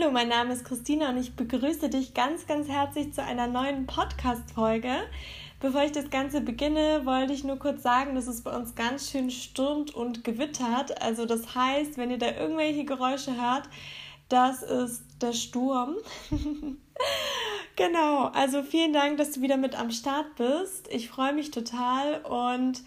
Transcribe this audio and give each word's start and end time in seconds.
Hallo, 0.00 0.12
mein 0.12 0.28
Name 0.28 0.54
ist 0.54 0.64
Christina 0.64 1.10
und 1.10 1.18
ich 1.18 1.34
begrüße 1.34 1.90
dich 1.90 2.14
ganz, 2.14 2.46
ganz 2.46 2.68
herzlich 2.68 3.12
zu 3.12 3.22
einer 3.22 3.46
neuen 3.46 3.86
Podcast-Folge. 3.86 4.92
Bevor 5.60 5.82
ich 5.82 5.92
das 5.92 6.08
Ganze 6.08 6.40
beginne, 6.40 7.04
wollte 7.04 7.34
ich 7.34 7.44
nur 7.44 7.58
kurz 7.58 7.82
sagen, 7.82 8.14
dass 8.14 8.26
es 8.26 8.42
bei 8.42 8.56
uns 8.56 8.74
ganz 8.74 9.10
schön 9.10 9.30
stürmt 9.30 9.94
und 9.94 10.24
gewittert. 10.24 11.02
Also 11.02 11.26
das 11.26 11.54
heißt, 11.54 11.98
wenn 11.98 12.10
ihr 12.10 12.18
da 12.18 12.30
irgendwelche 12.30 12.84
Geräusche 12.84 13.36
hört, 13.36 13.64
das 14.30 14.62
ist 14.62 15.04
der 15.20 15.34
Sturm. 15.34 15.96
genau, 17.76 18.28
also 18.28 18.62
vielen 18.62 18.94
Dank, 18.94 19.18
dass 19.18 19.32
du 19.32 19.42
wieder 19.42 19.58
mit 19.58 19.78
am 19.78 19.90
Start 19.90 20.34
bist. 20.36 20.88
Ich 20.90 21.10
freue 21.10 21.34
mich 21.34 21.50
total 21.50 22.22
und 22.22 22.82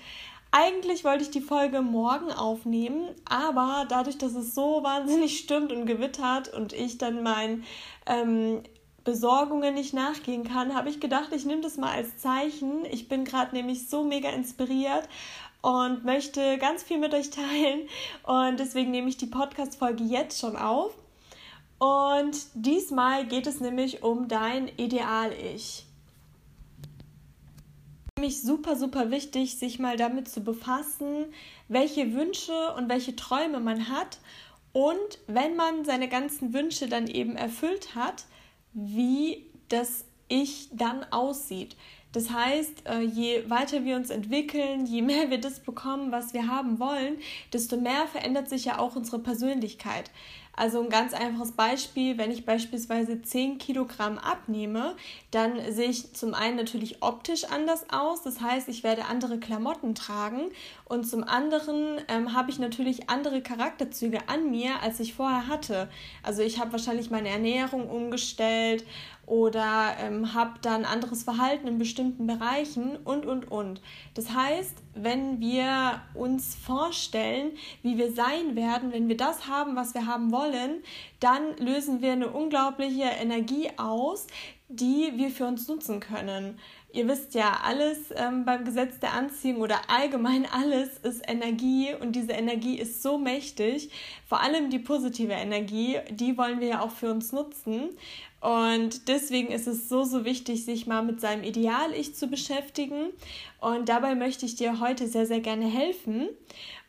eigentlich 0.56 1.04
wollte 1.04 1.24
ich 1.24 1.32
die 1.32 1.42
Folge 1.42 1.82
morgen 1.82 2.32
aufnehmen, 2.32 3.10
aber 3.26 3.88
dadurch, 3.90 4.20
dass 4.20 4.36
es 4.36 4.54
so 4.54 4.84
wahnsinnig 4.84 5.40
stimmt 5.40 5.72
und 5.72 5.88
gewittert 5.88 6.54
und 6.54 6.74
ich 6.74 7.00
dann 7.00 7.24
meinen 7.24 7.64
ähm, 8.06 8.62
Besorgungen 9.04 9.74
nicht 9.74 9.96
nachgehen 9.96 10.44
kann, 10.44 10.76
habe 10.76 10.90
ich 10.90 11.00
gedacht, 11.00 11.34
ich 11.34 11.46
nehme 11.46 11.62
das 11.62 11.78
mal 11.78 11.92
als 11.92 12.20
Zeichen. 12.20 12.86
Ich 12.86 13.10
bin 13.10 13.26
gerade 13.26 13.56
nämlich 13.56 13.90
so 13.90 14.04
mega 14.04 14.30
inspiriert 14.30 15.10
und 15.64 16.06
möchte 16.06 16.60
ganz 16.60 16.84
viel 16.84 17.00
mit 17.00 17.16
euch 17.16 17.32
teilen 17.32 17.90
und 18.22 18.60
deswegen 18.60 18.92
nehme 18.92 19.10
ich 19.10 19.18
die 19.18 19.26
Podcast-Folge 19.26 20.04
jetzt 20.04 20.40
schon 20.40 20.56
auf. 20.56 20.94
Und 21.80 22.38
diesmal 22.54 23.26
geht 23.26 23.48
es 23.48 23.60
nämlich 23.60 24.04
um 24.04 24.28
dein 24.28 24.68
Ideal-Ich 24.68 25.88
mich 28.20 28.42
super, 28.42 28.76
super 28.76 29.12
wichtig, 29.12 29.58
sich 29.58 29.80
mal 29.80 29.98
damit 29.98 30.30
zu 30.30 30.42
befassen, 30.42 31.26
welche 31.68 32.14
Wünsche 32.14 32.74
und 32.78 32.90
welche 32.90 33.16
Träume 33.16 33.60
man 33.60 33.90
hat 33.90 34.20
und 34.72 35.20
wenn 35.28 35.56
man 35.56 35.84
seine 35.84 36.08
ganzen 36.08 36.54
Wünsche 36.54 36.88
dann 36.88 37.08
eben 37.08 37.36
erfüllt 37.36 37.96
hat, 37.96 38.26
wie 38.74 39.46
das 39.70 40.06
Ich 40.28 40.70
dann 40.72 41.04
aussieht. 41.12 41.76
Das 42.12 42.30
heißt, 42.30 42.88
äh, 42.88 43.02
je 43.02 43.50
weiter 43.50 43.84
wir 43.84 43.96
uns 43.96 44.12
entwickeln, 44.12 44.86
je 44.86 45.02
mehr 45.02 45.32
wir 45.32 45.40
das 45.40 45.60
bekommen, 45.60 46.12
was 46.12 46.36
wir 46.36 46.48
haben 46.48 46.80
wollen, 46.80 47.18
desto 47.52 47.78
mehr 47.78 48.06
verändert 48.08 48.48
sich 48.50 48.66
ja 48.66 48.78
auch 48.78 48.96
unsere 48.96 49.18
Persönlichkeit. 49.18 50.12
Also 50.56 50.82
ein 50.82 50.90
ganz 50.90 51.14
einfaches 51.14 51.54
Beispiel, 51.54 52.20
wenn 52.20 52.30
ich 52.30 52.46
beispielsweise 52.46 53.22
10 53.24 53.58
Kilogramm 53.58 54.20
abnehme, 54.20 54.96
dann 55.32 55.60
sehe 55.72 55.90
ich 55.90 56.14
zum 56.14 56.36
einen 56.36 56.58
natürlich 56.58 57.02
optisch 57.02 57.46
anders 57.46 57.88
aus, 57.90 58.22
das 58.22 58.40
heißt, 58.40 58.70
ich 58.70 58.84
werde 58.84 59.06
andere 59.06 59.40
Klamotten 59.40 59.96
tragen 59.96 60.52
und 60.86 61.06
zum 61.06 61.24
anderen 61.24 62.02
ähm, 62.08 62.34
habe 62.34 62.52
ich 62.52 62.60
natürlich 62.60 63.10
andere 63.10 63.42
Charakterzüge 63.42 64.30
an 64.30 64.52
mir, 64.52 64.80
als 64.84 65.00
ich 65.00 65.16
vorher 65.16 65.48
hatte. 65.48 65.90
Also 66.22 66.44
ich 66.44 66.60
habe 66.60 66.72
wahrscheinlich 66.74 67.10
meine 67.10 67.30
Ernährung 67.30 67.90
umgestellt 67.90 68.86
oder 69.26 69.96
ähm, 70.00 70.34
habe 70.34 70.60
dann 70.62 70.86
anderes 70.86 71.24
Verhalten 71.24 71.68
in 71.68 71.78
bestimmten 71.80 72.28
Bereichen 72.28 72.98
und, 73.06 73.26
und, 73.26 73.50
und. 73.50 73.82
Das 74.16 74.34
heißt, 74.34 74.76
wenn 74.96 75.40
wir 75.40 76.02
uns 76.14 76.56
vorstellen, 76.56 77.52
wie 77.82 77.98
wir 77.98 78.12
sein 78.12 78.56
werden, 78.56 78.92
wenn 78.92 79.08
wir 79.08 79.18
das 79.18 79.48
haben, 79.48 79.76
was 79.76 79.94
wir 79.94 80.06
haben 80.06 80.32
wollen, 80.32 80.84
dann 81.20 81.56
lösen 81.58 82.02
wir 82.02 82.12
eine 82.12 82.30
unglaubliche 82.30 83.04
Energie 83.04 83.70
aus, 83.78 84.28
die 84.68 85.14
wir 85.16 85.30
für 85.30 85.46
uns 85.46 85.68
nutzen 85.68 86.00
können. 86.00 86.60
Ihr 86.92 87.08
wisst 87.08 87.34
ja, 87.34 87.60
alles 87.64 88.14
ähm, 88.16 88.46
beim 88.46 88.66
Gesetz 88.66 89.00
der 89.00 89.14
Anziehung 89.14 89.62
oder 89.62 89.82
allgemein 89.88 90.46
alles 90.46 91.00
ist 91.00 91.28
Energie 91.28 91.90
und 92.00 92.16
diese 92.16 92.34
Energie 92.34 92.78
ist 92.78 93.02
so 93.02 93.18
mächtig. 93.18 93.90
Vor 94.28 94.42
allem 94.42 94.70
die 94.70 94.78
positive 94.78 95.34
Energie, 95.34 95.98
die 96.12 96.38
wollen 96.38 96.60
wir 96.60 96.68
ja 96.68 96.82
auch 96.82 96.92
für 96.92 97.12
uns 97.12 97.32
nutzen. 97.32 97.90
Und 98.44 99.08
deswegen 99.08 99.54
ist 99.54 99.68
es 99.68 99.88
so, 99.88 100.04
so 100.04 100.26
wichtig, 100.26 100.66
sich 100.66 100.86
mal 100.86 101.02
mit 101.02 101.22
seinem 101.22 101.46
Ideal-Ich 101.46 102.14
zu 102.14 102.28
beschäftigen. 102.28 103.12
Und 103.62 103.88
dabei 103.88 104.16
möchte 104.16 104.46
ich 104.46 104.56
dir 104.56 104.82
heute 104.82 105.08
sehr, 105.08 105.26
sehr 105.26 105.40
gerne 105.40 105.66
helfen. 105.66 106.28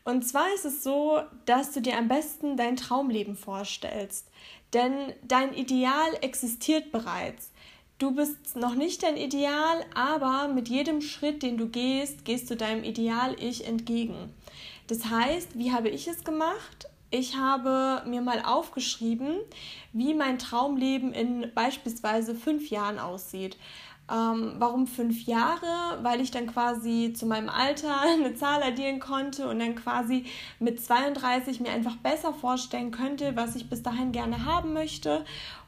Und 0.03 0.27
zwar 0.27 0.53
ist 0.57 0.65
es 0.65 0.83
so, 0.83 1.21
dass 1.47 1.71
du 1.71 1.81
dir 1.81 1.97
am 1.97 2.09
besten 2.09 2.57
dein 2.57 2.75
Traumleben 2.75 3.37
vorstellst. 3.37 4.27
Denn 4.73 5.13
dein 5.23 5.55
Ideal 5.55 6.19
existiert 6.23 6.91
bereits. 6.91 7.53
Du 7.99 8.11
bist 8.11 8.57
noch 8.57 8.75
nicht 8.75 9.05
dein 9.05 9.17
Ideal, 9.17 9.85
aber 9.95 10.53
mit 10.53 10.69
jedem 10.69 11.01
Schritt, 11.01 11.45
den 11.45 11.57
du 11.57 11.69
gehst, 11.69 12.25
gehst 12.25 12.51
du 12.51 12.57
deinem 12.57 12.83
Ideal-Ich 12.83 13.65
entgegen. 13.65 14.35
Das 14.89 15.05
heißt, 15.05 15.57
wie 15.57 15.71
habe 15.71 15.89
ich 15.89 16.09
es 16.09 16.25
gemacht? 16.25 16.89
Ich 17.11 17.37
habe 17.37 18.03
mir 18.07 18.23
mal 18.23 18.43
aufgeschrieben, 18.45 19.37
wie 19.93 20.15
mein 20.15 20.39
Traumleben 20.39 21.13
in 21.13 21.53
beispielsweise 21.55 22.35
fünf 22.35 22.71
Jahren 22.71 22.99
aussieht. 22.99 23.57
Ähm, 24.11 24.57
warum 24.59 24.87
fünf 24.87 25.25
Jahre? 25.25 26.03
Weil 26.03 26.21
ich 26.21 26.31
dann 26.31 26.47
quasi 26.47 27.15
zu 27.17 27.27
meinem 27.27 27.49
Alter 27.49 28.01
eine 28.03 28.35
Zahl 28.35 28.63
addieren 28.63 29.01
konnte 29.01 29.49
und 29.49 29.61
dann 29.61 29.77
quasi 29.77 30.27
mit 30.59 30.85
32 30.85 31.61
mir 31.61 31.71
einfach 31.71 31.97
besser 31.97 32.35
vorstellen 32.35 32.91
könnte, 32.91 33.37
was 33.37 33.57
ich 33.57 33.71
bis 33.71 33.83
dahin 33.83 34.13
gerne 34.13 34.45
haben 34.45 34.73
möchte 34.73 35.25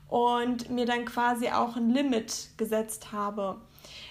und 0.09 0.71
mir 0.71 0.87
dann 0.87 1.05
quasi 1.05 1.49
auch 1.49 1.77
ein 1.77 1.91
Limit 1.91 2.51
gesetzt 2.57 3.13
habe. 3.13 3.61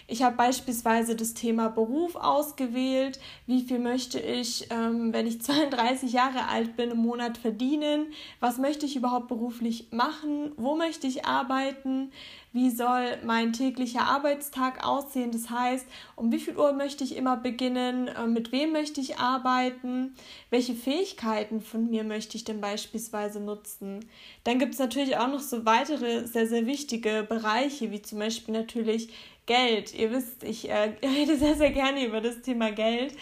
Ich 0.08 0.22
habe 0.22 0.36
beispielsweise 0.36 1.16
das 1.16 1.34
Thema 1.34 1.70
Beruf 1.70 2.16
ausgewählt. 2.16 3.20
Wie 3.48 3.64
viel 3.64 3.80
möchte 3.80 4.20
ich, 4.20 4.68
ähm, 4.70 5.12
wenn 5.14 5.26
ich 5.26 5.42
32 5.44 6.14
Jahre 6.14 6.48
alt 6.48 6.76
bin, 6.76 6.92
im 6.92 6.98
Monat 6.98 7.38
verdienen? 7.38 8.08
Was 8.40 8.58
möchte 8.58 8.86
ich 8.86 8.96
überhaupt 8.96 9.28
beruflich 9.28 9.88
machen? 9.92 10.52
Wo 10.58 10.76
möchte 10.76 11.08
ich 11.08 11.26
arbeiten? 11.26 12.12
Wie 12.54 12.70
soll 12.70 13.18
mein 13.26 13.52
täglicher 13.52 14.04
Arbeitstag 14.04 14.88
aussehen? 14.88 15.32
Das 15.32 15.50
heißt, 15.50 15.86
um 16.16 16.32
wie 16.32 16.40
viel 16.40 16.56
Uhr 16.56 16.72
möchte 16.72 17.04
ich 17.04 17.18
immer 17.18 17.36
beginnen? 17.36 18.08
Äh, 18.08 18.28
mit 18.28 18.52
wem 18.52 18.74
möchte 18.74 19.02
ich 19.02 19.18
arbeiten? 19.18 20.16
Welche 20.52 20.76
Fähigkeiten 20.76 21.62
von 21.62 21.90
mir 21.90 22.04
möchte 22.04 22.38
ich 22.38 22.44
denn 22.44 22.62
beispielsweise 22.62 23.40
nutzen? 23.40 24.06
Dann 24.44 24.60
gibt 24.60 24.74
es 24.74 24.80
natürlich 24.80 25.18
auch 25.18 25.28
noch 25.28 25.42
so 25.42 25.66
weitere 25.66 26.28
sehr, 26.28 26.48
sehr 26.48 26.68
wichtige 26.68 27.26
Bereiche, 27.28 27.92
wie 27.92 28.02
zum 28.02 28.20
Beispiel 28.20 28.54
natürlich 28.54 29.10
Geld. 29.46 29.94
Ihr 29.94 30.12
wisst, 30.12 30.44
ich 30.44 30.70
äh, 30.70 30.94
rede 31.04 31.38
sehr, 31.38 31.56
sehr 31.56 31.72
gerne 31.72 32.06
über 32.06 32.22
das 32.22 32.42
Thema 32.42 32.72
Geld. 32.72 33.16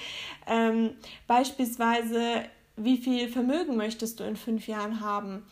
Ähm, 0.47 0.91
beispielsweise, 1.27 2.43
wie 2.75 2.97
viel 2.97 3.27
Vermögen 3.29 3.75
möchtest 3.75 4.19
du 4.19 4.23
in 4.23 4.35
fünf 4.35 4.67
Jahren 4.67 4.99
haben? 5.01 5.43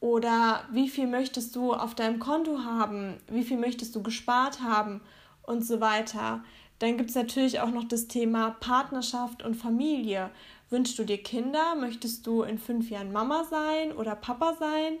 Oder 0.00 0.64
wie 0.72 0.88
viel 0.88 1.06
möchtest 1.06 1.54
du 1.54 1.72
auf 1.74 1.94
deinem 1.94 2.18
Konto 2.18 2.64
haben? 2.64 3.18
Wie 3.28 3.44
viel 3.44 3.56
möchtest 3.56 3.94
du 3.94 4.02
gespart 4.02 4.60
haben? 4.60 5.00
Und 5.42 5.64
so 5.64 5.80
weiter. 5.80 6.42
Dann 6.78 6.96
gibt 6.96 7.10
es 7.10 7.16
natürlich 7.16 7.60
auch 7.60 7.70
noch 7.70 7.84
das 7.84 8.08
Thema 8.08 8.50
Partnerschaft 8.58 9.44
und 9.44 9.54
Familie. 9.54 10.30
Wünschst 10.70 10.98
du 10.98 11.04
dir 11.04 11.22
Kinder? 11.22 11.76
Möchtest 11.76 12.26
du 12.26 12.42
in 12.42 12.58
fünf 12.58 12.90
Jahren 12.90 13.12
Mama 13.12 13.44
sein 13.44 13.92
oder 13.92 14.16
Papa 14.16 14.54
sein? 14.58 14.98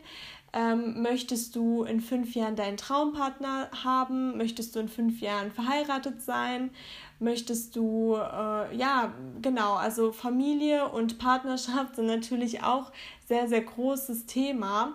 Ähm, 0.54 1.00
möchtest 1.00 1.56
du 1.56 1.84
in 1.84 2.00
fünf 2.00 2.34
Jahren 2.34 2.56
deinen 2.56 2.76
Traumpartner 2.76 3.70
haben? 3.84 4.36
Möchtest 4.36 4.76
du 4.76 4.80
in 4.80 4.88
fünf 4.88 5.20
Jahren 5.20 5.50
verheiratet 5.50 6.20
sein? 6.20 6.70
Möchtest 7.18 7.74
du, 7.74 8.16
äh, 8.16 8.76
ja, 8.76 9.14
genau, 9.40 9.74
also 9.74 10.12
Familie 10.12 10.88
und 10.88 11.18
Partnerschaft 11.18 11.96
sind 11.96 12.06
natürlich 12.06 12.62
auch 12.62 12.92
sehr, 13.26 13.48
sehr 13.48 13.62
großes 13.62 14.26
Thema. 14.26 14.94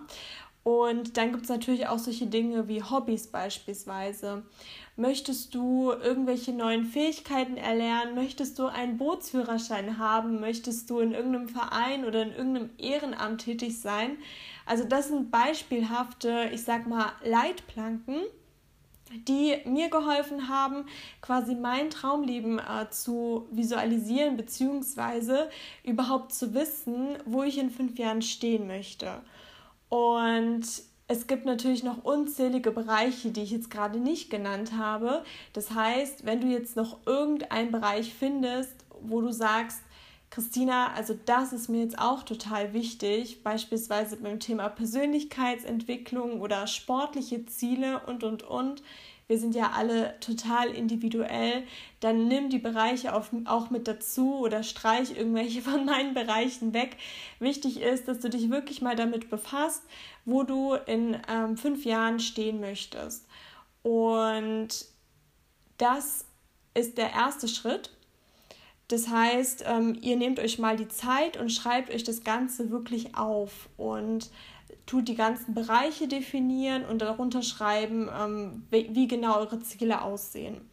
Und 0.62 1.16
dann 1.16 1.32
gibt 1.32 1.44
es 1.44 1.48
natürlich 1.48 1.88
auch 1.88 1.98
solche 1.98 2.26
Dinge 2.26 2.68
wie 2.68 2.82
Hobbys 2.82 3.26
beispielsweise. 3.26 4.44
Möchtest 4.98 5.54
du 5.54 5.92
irgendwelche 5.92 6.50
neuen 6.50 6.84
Fähigkeiten 6.84 7.56
erlernen? 7.56 8.16
Möchtest 8.16 8.58
du 8.58 8.66
einen 8.66 8.98
Bootsführerschein 8.98 9.96
haben? 9.96 10.40
Möchtest 10.40 10.90
du 10.90 10.98
in 10.98 11.12
irgendeinem 11.12 11.48
Verein 11.48 12.04
oder 12.04 12.20
in 12.20 12.32
irgendeinem 12.32 12.70
Ehrenamt 12.78 13.42
tätig 13.42 13.80
sein? 13.80 14.18
Also 14.66 14.82
das 14.82 15.06
sind 15.06 15.30
beispielhafte, 15.30 16.50
ich 16.52 16.64
sag 16.64 16.88
mal, 16.88 17.12
Leitplanken, 17.22 18.22
die 19.28 19.58
mir 19.66 19.88
geholfen 19.88 20.48
haben, 20.48 20.84
quasi 21.22 21.54
mein 21.54 21.90
Traumleben 21.90 22.58
äh, 22.58 22.90
zu 22.90 23.46
visualisieren, 23.52 24.36
beziehungsweise 24.36 25.48
überhaupt 25.84 26.32
zu 26.32 26.54
wissen, 26.54 27.16
wo 27.24 27.44
ich 27.44 27.58
in 27.58 27.70
fünf 27.70 28.00
Jahren 28.00 28.20
stehen 28.20 28.66
möchte. 28.66 29.22
Und 29.90 30.87
es 31.10 31.26
gibt 31.26 31.46
natürlich 31.46 31.82
noch 31.82 32.04
unzählige 32.04 32.70
Bereiche, 32.70 33.30
die 33.30 33.42
ich 33.42 33.50
jetzt 33.50 33.70
gerade 33.70 33.98
nicht 33.98 34.30
genannt 34.30 34.72
habe. 34.76 35.24
Das 35.54 35.70
heißt, 35.70 36.26
wenn 36.26 36.42
du 36.42 36.48
jetzt 36.48 36.76
noch 36.76 36.98
irgendeinen 37.06 37.72
Bereich 37.72 38.12
findest, 38.12 38.74
wo 39.00 39.22
du 39.22 39.32
sagst, 39.32 39.80
Christina, 40.30 40.92
also 40.92 41.18
das 41.24 41.54
ist 41.54 41.70
mir 41.70 41.80
jetzt 41.80 41.98
auch 41.98 42.22
total 42.22 42.74
wichtig, 42.74 43.42
beispielsweise 43.42 44.18
beim 44.18 44.38
Thema 44.38 44.68
Persönlichkeitsentwicklung 44.68 46.42
oder 46.42 46.66
sportliche 46.66 47.46
Ziele 47.46 48.02
und, 48.06 48.22
und, 48.22 48.42
und, 48.42 48.82
wir 49.28 49.38
sind 49.38 49.54
ja 49.54 49.72
alle 49.72 50.18
total 50.20 50.70
individuell, 50.70 51.62
dann 52.00 52.28
nimm 52.28 52.48
die 52.48 52.58
Bereiche 52.58 53.14
auf, 53.14 53.30
auch 53.44 53.70
mit 53.70 53.86
dazu 53.86 54.38
oder 54.38 54.62
streich 54.62 55.16
irgendwelche 55.16 55.62
von 55.70 55.84
meinen 55.84 56.14
Bereichen 56.14 56.72
weg. 56.72 56.96
Wichtig 57.38 57.80
ist, 57.80 58.08
dass 58.08 58.18
du 58.18 58.30
dich 58.30 58.50
wirklich 58.50 58.82
mal 58.82 58.96
damit 58.96 59.30
befasst, 59.30 59.82
wo 60.24 60.42
du 60.42 60.74
in 60.74 61.16
ähm, 61.28 61.56
fünf 61.56 61.84
Jahren 61.84 62.20
stehen 62.20 62.58
möchtest. 62.60 63.26
Und 63.82 64.68
das 65.76 66.24
ist 66.74 66.98
der 66.98 67.12
erste 67.12 67.48
Schritt. 67.48 67.90
Das 68.88 69.08
heißt, 69.08 69.64
ähm, 69.66 69.98
ihr 70.00 70.16
nehmt 70.16 70.40
euch 70.40 70.58
mal 70.58 70.76
die 70.76 70.88
Zeit 70.88 71.36
und 71.36 71.50
schreibt 71.50 71.90
euch 71.90 72.04
das 72.04 72.24
Ganze 72.24 72.70
wirklich 72.70 73.14
auf 73.16 73.68
und 73.76 74.30
tut 74.86 75.08
die 75.08 75.14
ganzen 75.14 75.54
Bereiche 75.54 76.08
definieren 76.08 76.84
und 76.84 77.02
darunter 77.02 77.42
schreiben, 77.42 78.08
ähm, 78.16 78.66
wie, 78.70 78.94
wie 78.94 79.08
genau 79.08 79.38
eure 79.38 79.60
Ziele 79.60 80.02
aussehen. 80.02 80.68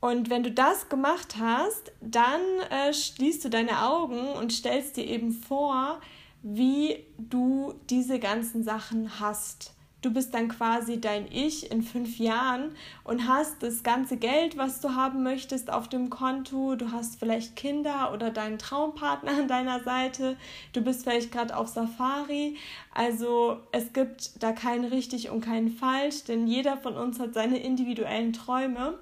Und 0.00 0.30
wenn 0.30 0.44
du 0.44 0.52
das 0.52 0.88
gemacht 0.88 1.36
hast, 1.40 1.92
dann 2.00 2.40
äh, 2.70 2.92
schließt 2.92 3.44
du 3.44 3.50
deine 3.50 3.82
Augen 3.82 4.28
und 4.32 4.52
stellst 4.52 4.96
dir 4.96 5.04
eben 5.04 5.32
vor, 5.32 6.00
wie 6.42 7.04
du 7.18 7.74
diese 7.90 8.20
ganzen 8.20 8.62
Sachen 8.62 9.18
hast. 9.18 9.74
Du 10.00 10.12
bist 10.12 10.32
dann 10.32 10.46
quasi 10.48 11.00
dein 11.00 11.26
Ich 11.26 11.72
in 11.72 11.82
fünf 11.82 12.20
Jahren 12.20 12.70
und 13.02 13.26
hast 13.26 13.64
das 13.64 13.82
ganze 13.82 14.16
Geld, 14.16 14.56
was 14.56 14.80
du 14.80 14.94
haben 14.94 15.24
möchtest, 15.24 15.72
auf 15.72 15.88
dem 15.88 16.08
Konto. 16.08 16.76
Du 16.76 16.92
hast 16.92 17.18
vielleicht 17.18 17.56
Kinder 17.56 18.12
oder 18.12 18.30
deinen 18.30 18.60
Traumpartner 18.60 19.32
an 19.32 19.48
deiner 19.48 19.82
Seite. 19.82 20.36
Du 20.72 20.82
bist 20.82 21.02
vielleicht 21.02 21.32
gerade 21.32 21.56
auf 21.56 21.66
Safari. 21.66 22.56
Also 22.94 23.58
es 23.72 23.92
gibt 23.92 24.40
da 24.40 24.52
kein 24.52 24.84
richtig 24.84 25.30
und 25.30 25.40
kein 25.40 25.68
falsch, 25.68 26.22
denn 26.24 26.46
jeder 26.46 26.76
von 26.76 26.94
uns 26.94 27.18
hat 27.18 27.34
seine 27.34 27.58
individuellen 27.58 28.32
Träume. 28.32 29.00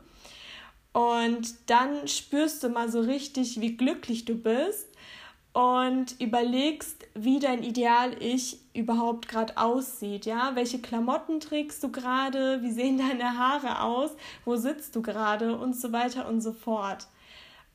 Und 0.94 1.56
dann 1.66 2.08
spürst 2.08 2.62
du 2.62 2.70
mal 2.70 2.90
so 2.90 3.00
richtig, 3.00 3.60
wie 3.60 3.76
glücklich 3.76 4.24
du 4.24 4.34
bist 4.34 4.88
und 5.56 6.20
überlegst, 6.20 7.06
wie 7.14 7.38
dein 7.38 7.62
Ideal-Ich 7.62 8.58
überhaupt 8.74 9.26
gerade 9.26 9.56
aussieht, 9.56 10.26
ja? 10.26 10.54
Welche 10.54 10.80
Klamotten 10.80 11.40
trägst 11.40 11.82
du 11.82 11.90
gerade? 11.90 12.60
Wie 12.60 12.70
sehen 12.70 12.98
deine 12.98 13.38
Haare 13.38 13.80
aus? 13.80 14.10
Wo 14.44 14.56
sitzt 14.56 14.94
du 14.94 15.00
gerade? 15.00 15.56
Und 15.56 15.74
so 15.74 15.92
weiter 15.92 16.28
und 16.28 16.42
so 16.42 16.52
fort. 16.52 17.06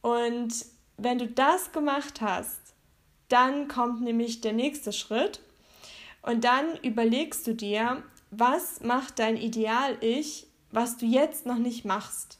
Und 0.01 0.63
wenn 0.97 1.17
du 1.17 1.25
das 1.25 1.71
gemacht 1.71 2.21
hast, 2.21 2.61
dann 3.29 3.67
kommt 3.67 4.01
nämlich 4.01 4.41
der 4.41 4.53
nächste 4.53 4.93
Schritt. 4.93 5.39
Und 6.21 6.43
dann 6.43 6.77
überlegst 6.83 7.47
du 7.47 7.55
dir, 7.55 8.03
was 8.29 8.81
macht 8.81 9.17
dein 9.17 9.37
Ideal-Ich, 9.37 10.45
was 10.69 10.97
du 10.97 11.07
jetzt 11.07 11.47
noch 11.47 11.57
nicht 11.57 11.83
machst. 11.83 12.37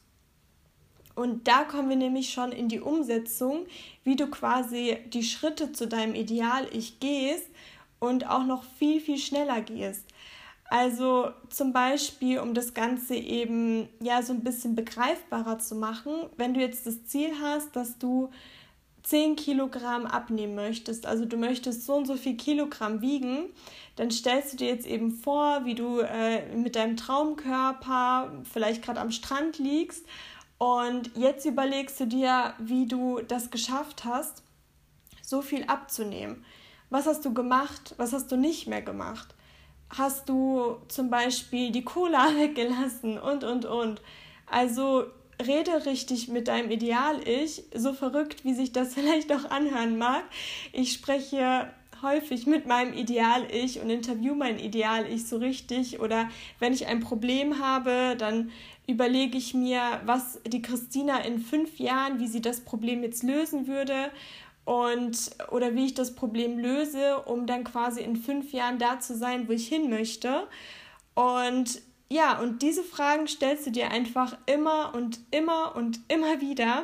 Und 1.21 1.47
da 1.47 1.65
kommen 1.65 1.88
wir 1.88 1.95
nämlich 1.95 2.33
schon 2.33 2.51
in 2.51 2.68
die 2.68 2.79
Umsetzung, 2.79 3.68
wie 4.03 4.15
du 4.15 4.25
quasi 4.25 4.97
die 5.13 5.21
Schritte 5.21 5.71
zu 5.71 5.88
deinem 5.88 6.15
Ideal-Ich 6.15 7.00
gehst 7.00 7.47
und 8.00 8.27
auch 8.27 8.44
noch 8.44 8.63
viel, 8.63 9.00
viel 9.00 9.19
schneller 9.19 9.62
gehst. 9.62 10.03
Also 10.65 11.29
zum 11.50 11.73
Beispiel, 11.73 12.39
um 12.39 12.56
das 12.56 12.73
Ganze 12.73 13.13
eben 13.13 13.88
ja 14.01 14.23
so 14.23 14.33
ein 14.33 14.44
bisschen 14.44 14.73
begreifbarer 14.73 15.59
zu 15.59 15.75
machen, 15.75 16.12
wenn 16.38 16.56
du 16.56 16.59
jetzt 16.59 16.88
das 16.88 17.06
Ziel 17.06 17.29
hast, 17.39 17.75
dass 17.75 18.00
du 18.00 18.31
10 19.03 19.35
Kilogramm 19.35 20.07
abnehmen 20.07 20.56
möchtest, 20.56 21.06
also 21.06 21.25
du 21.25 21.38
möchtest 21.38 21.85
so 21.85 21.94
und 21.97 22.07
so 22.07 22.15
viel 22.15 22.35
Kilogramm 22.35 23.01
wiegen, 23.01 23.45
dann 23.95 24.09
stellst 24.09 24.53
du 24.53 24.57
dir 24.57 24.69
jetzt 24.69 24.88
eben 24.88 25.12
vor, 25.12 25.65
wie 25.65 25.75
du 25.75 26.00
äh, 26.00 26.56
mit 26.56 26.75
deinem 26.75 26.97
Traumkörper 26.97 28.31
vielleicht 28.51 28.81
gerade 28.81 29.00
am 29.00 29.12
Strand 29.12 29.59
liegst 29.59 30.03
und 30.61 31.09
jetzt 31.15 31.43
überlegst 31.47 31.99
du 31.99 32.05
dir, 32.05 32.53
wie 32.59 32.85
du 32.85 33.19
das 33.27 33.49
geschafft 33.49 34.05
hast, 34.05 34.43
so 35.23 35.41
viel 35.41 35.63
abzunehmen. 35.63 36.45
Was 36.91 37.07
hast 37.07 37.25
du 37.25 37.33
gemacht? 37.33 37.95
Was 37.97 38.13
hast 38.13 38.31
du 38.31 38.37
nicht 38.37 38.67
mehr 38.67 38.83
gemacht? 38.83 39.33
Hast 39.89 40.29
du 40.29 40.77
zum 40.87 41.09
Beispiel 41.09 41.71
die 41.71 41.83
Cola 41.83 42.35
weggelassen 42.35 43.17
und, 43.17 43.43
und, 43.43 43.65
und. 43.65 44.03
Also 44.45 45.05
rede 45.43 45.83
richtig 45.87 46.27
mit 46.27 46.47
deinem 46.47 46.69
Ideal-Ich, 46.69 47.63
so 47.73 47.93
verrückt, 47.93 48.45
wie 48.45 48.53
sich 48.53 48.71
das 48.71 48.93
vielleicht 48.93 49.33
auch 49.33 49.49
anhören 49.49 49.97
mag. 49.97 50.25
Ich 50.73 50.93
spreche 50.93 51.73
häufig 52.03 52.45
mit 52.45 52.67
meinem 52.67 52.93
Ideal-Ich 52.93 53.79
und 53.81 53.89
interview 53.89 54.35
mein 54.35 54.59
Ideal-Ich 54.59 55.27
so 55.27 55.37
richtig. 55.37 55.99
Oder 55.99 56.29
wenn 56.59 56.71
ich 56.71 56.85
ein 56.85 56.99
Problem 56.99 57.57
habe, 57.57 58.15
dann 58.15 58.51
überlege 58.91 59.38
ich 59.38 59.53
mir, 59.53 60.01
was 60.05 60.39
die 60.45 60.61
Christina 60.61 61.19
in 61.19 61.39
fünf 61.39 61.79
Jahren, 61.79 62.19
wie 62.19 62.27
sie 62.27 62.41
das 62.41 62.61
Problem 62.61 63.03
jetzt 63.03 63.23
lösen 63.23 63.67
würde 63.67 64.11
und 64.65 65.31
oder 65.51 65.75
wie 65.75 65.85
ich 65.85 65.93
das 65.93 66.15
Problem 66.15 66.59
löse, 66.59 67.19
um 67.25 67.47
dann 67.47 67.63
quasi 67.63 68.01
in 68.01 68.15
fünf 68.15 68.53
Jahren 68.53 68.77
da 68.77 68.99
zu 68.99 69.15
sein, 69.15 69.47
wo 69.47 69.53
ich 69.53 69.67
hin 69.67 69.89
möchte. 69.89 70.47
Und 71.15 71.81
ja, 72.09 72.39
und 72.39 72.61
diese 72.61 72.83
Fragen 72.83 73.27
stellst 73.27 73.67
du 73.67 73.71
dir 73.71 73.89
einfach 73.89 74.38
immer 74.45 74.94
und 74.94 75.19
immer 75.31 75.75
und 75.75 75.99
immer 76.09 76.41
wieder. 76.41 76.83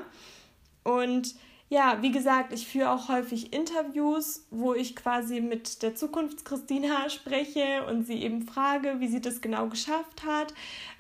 Und 0.84 1.36
ja, 1.70 2.02
wie 2.02 2.12
gesagt, 2.12 2.54
ich 2.54 2.66
führe 2.66 2.92
auch 2.92 3.10
häufig 3.10 3.52
Interviews, 3.54 4.46
wo 4.52 4.74
ich 4.74 4.96
quasi 4.96 5.42
mit 5.42 5.82
der 5.84 5.96
Zukunftschristina 5.96 7.10
spreche 7.10 7.86
und 7.88 8.08
sie 8.08 8.24
eben 8.24 8.44
frage, 8.44 9.00
wie 9.00 9.08
sie 9.08 9.20
das 9.20 9.42
genau 9.42 9.68
geschafft 9.68 10.24
hat, 10.26 10.54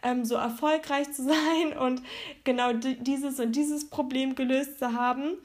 ähm, 0.03 0.25
so 0.25 0.35
erfolgreich 0.35 1.11
zu 1.13 1.23
sein 1.27 1.77
und 1.79 2.01
genau 2.43 2.73
dieses 2.73 3.39
und 3.39 3.55
dieses 3.55 3.89
Problem 3.89 4.35
gelöst 4.35 4.79
zu 4.79 4.93
haben. 4.93 5.37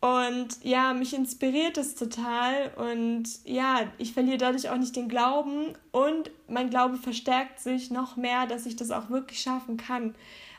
Und 0.00 0.62
ja, 0.62 0.92
mich 0.92 1.14
inspiriert 1.14 1.78
es 1.78 1.94
total 1.94 2.72
und 2.76 3.24
ja, 3.44 3.84
ich 3.96 4.12
verliere 4.12 4.36
dadurch 4.36 4.68
auch 4.68 4.76
nicht 4.76 4.96
den 4.96 5.08
Glauben 5.08 5.72
und 5.92 6.30
mein 6.46 6.68
Glaube 6.68 6.98
verstärkt 6.98 7.58
sich 7.58 7.90
noch 7.90 8.16
mehr, 8.16 8.46
dass 8.46 8.66
ich 8.66 8.76
das 8.76 8.90
auch 8.90 9.08
wirklich 9.08 9.40
schaffen 9.40 9.78
kann, 9.78 10.14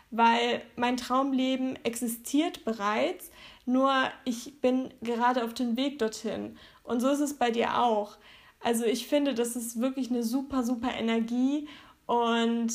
weil 0.09 0.63
mein 0.75 0.97
Traumleben 0.97 1.77
existiert 1.83 2.65
bereits 2.65 3.29
nur 3.65 3.91
ich 4.23 4.61
bin 4.61 4.93
gerade 5.01 5.43
auf 5.43 5.53
dem 5.53 5.77
Weg 5.77 5.99
dorthin. 5.99 6.57
Und 6.83 6.99
so 6.99 7.09
ist 7.09 7.19
es 7.19 7.33
bei 7.33 7.51
dir 7.51 7.81
auch. 7.81 8.17
Also 8.59 8.85
ich 8.85 9.07
finde, 9.07 9.33
das 9.33 9.55
ist 9.55 9.79
wirklich 9.79 10.09
eine 10.09 10.23
super, 10.23 10.63
super 10.63 10.93
Energie. 10.93 11.67
Und 12.05 12.71